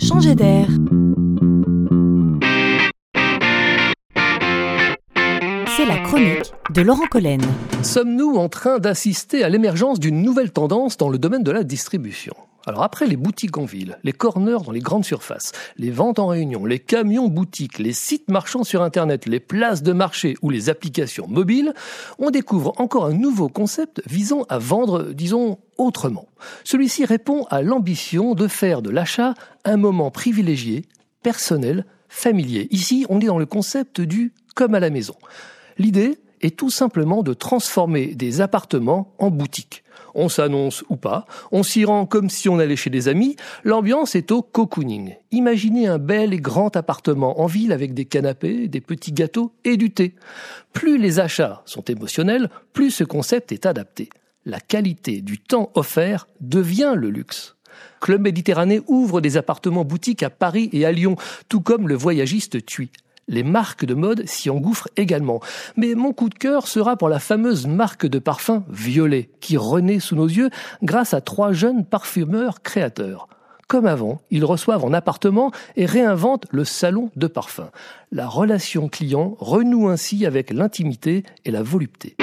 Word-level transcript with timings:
Changer 0.00 0.34
d'air. 0.34 0.66
C'est 5.76 5.84
la 5.84 5.98
chronique 5.98 6.52
de 6.74 6.80
Laurent 6.80 7.06
Collen. 7.10 7.42
Sommes-nous 7.82 8.36
en 8.36 8.48
train 8.48 8.78
d'assister 8.78 9.44
à 9.44 9.50
l'émergence 9.50 10.00
d'une 10.00 10.22
nouvelle 10.22 10.52
tendance 10.52 10.96
dans 10.96 11.10
le 11.10 11.18
domaine 11.18 11.42
de 11.42 11.50
la 11.50 11.64
distribution? 11.64 12.34
Alors 12.66 12.82
après 12.82 13.06
les 13.06 13.16
boutiques 13.16 13.56
en 13.56 13.64
ville, 13.64 13.98
les 14.04 14.12
corners 14.12 14.58
dans 14.64 14.72
les 14.72 14.80
grandes 14.80 15.04
surfaces, 15.04 15.52
les 15.76 15.90
ventes 15.90 16.18
en 16.18 16.28
réunion, 16.28 16.66
les 16.66 16.78
camions 16.78 17.28
boutiques, 17.28 17.78
les 17.78 17.94
sites 17.94 18.30
marchands 18.30 18.64
sur 18.64 18.82
Internet, 18.82 19.26
les 19.26 19.40
places 19.40 19.82
de 19.82 19.92
marché 19.92 20.36
ou 20.42 20.50
les 20.50 20.68
applications 20.68 21.26
mobiles, 21.26 21.72
on 22.18 22.30
découvre 22.30 22.74
encore 22.78 23.06
un 23.06 23.14
nouveau 23.14 23.48
concept 23.48 24.02
visant 24.06 24.44
à 24.50 24.58
vendre, 24.58 25.12
disons, 25.14 25.58
autrement. 25.80 26.28
Celui-ci 26.64 27.04
répond 27.04 27.44
à 27.50 27.62
l'ambition 27.62 28.34
de 28.34 28.48
faire 28.48 28.82
de 28.82 28.90
l'achat 28.90 29.34
un 29.64 29.76
moment 29.76 30.10
privilégié, 30.10 30.84
personnel, 31.22 31.84
familier. 32.08 32.68
Ici, 32.70 33.06
on 33.08 33.20
est 33.20 33.26
dans 33.26 33.38
le 33.38 33.46
concept 33.46 34.00
du 34.00 34.32
comme 34.54 34.74
à 34.74 34.80
la 34.80 34.90
maison. 34.90 35.14
L'idée 35.78 36.18
est 36.42 36.56
tout 36.56 36.70
simplement 36.70 37.22
de 37.22 37.34
transformer 37.34 38.14
des 38.14 38.40
appartements 38.40 39.12
en 39.18 39.30
boutiques 39.30 39.84
on 40.14 40.28
s'annonce 40.28 40.84
ou 40.88 40.96
pas, 40.96 41.26
on 41.52 41.62
s'y 41.62 41.84
rend 41.84 42.06
comme 42.06 42.30
si 42.30 42.48
on 42.48 42.58
allait 42.58 42.76
chez 42.76 42.90
des 42.90 43.08
amis, 43.08 43.36
l'ambiance 43.64 44.14
est 44.14 44.30
au 44.30 44.42
cocooning. 44.42 45.14
Imaginez 45.30 45.86
un 45.86 45.98
bel 45.98 46.32
et 46.32 46.40
grand 46.40 46.76
appartement 46.76 47.40
en 47.40 47.46
ville 47.46 47.72
avec 47.72 47.94
des 47.94 48.04
canapés, 48.04 48.68
des 48.68 48.80
petits 48.80 49.12
gâteaux 49.12 49.52
et 49.64 49.76
du 49.76 49.90
thé. 49.90 50.14
Plus 50.72 50.98
les 50.98 51.20
achats 51.20 51.62
sont 51.64 51.82
émotionnels, 51.82 52.50
plus 52.72 52.90
ce 52.90 53.04
concept 53.04 53.52
est 53.52 53.66
adapté. 53.66 54.10
La 54.46 54.60
qualité 54.60 55.20
du 55.20 55.38
temps 55.38 55.70
offert 55.74 56.26
devient 56.40 56.94
le 56.96 57.10
luxe. 57.10 57.56
Club 58.00 58.22
Méditerranée 58.22 58.80
ouvre 58.86 59.20
des 59.20 59.36
appartements 59.36 59.84
boutiques 59.84 60.22
à 60.22 60.30
Paris 60.30 60.70
et 60.72 60.86
à 60.86 60.92
Lyon, 60.92 61.16
tout 61.48 61.60
comme 61.60 61.88
le 61.88 61.94
voyagiste 61.94 62.64
Tui 62.64 62.90
les 63.30 63.44
marques 63.44 63.84
de 63.86 63.94
mode 63.94 64.26
s'y 64.26 64.50
engouffrent 64.50 64.88
également. 64.96 65.40
Mais 65.76 65.94
mon 65.94 66.12
coup 66.12 66.28
de 66.28 66.34
cœur 66.34 66.66
sera 66.66 66.96
pour 66.96 67.08
la 67.08 67.20
fameuse 67.20 67.66
marque 67.66 68.06
de 68.06 68.18
parfum 68.18 68.64
Violet, 68.68 69.30
qui 69.40 69.56
renaît 69.56 70.00
sous 70.00 70.16
nos 70.16 70.26
yeux 70.26 70.50
grâce 70.82 71.14
à 71.14 71.20
trois 71.20 71.52
jeunes 71.52 71.86
parfumeurs 71.86 72.60
créateurs. 72.60 73.28
Comme 73.68 73.86
avant, 73.86 74.20
ils 74.32 74.44
reçoivent 74.44 74.84
en 74.84 74.92
appartement 74.92 75.52
et 75.76 75.86
réinventent 75.86 76.46
le 76.50 76.64
salon 76.64 77.10
de 77.14 77.28
parfum. 77.28 77.70
La 78.10 78.26
relation 78.26 78.88
client 78.88 79.36
renoue 79.38 79.88
ainsi 79.88 80.26
avec 80.26 80.50
l'intimité 80.50 81.22
et 81.44 81.52
la 81.52 81.62
volupté. 81.62 82.16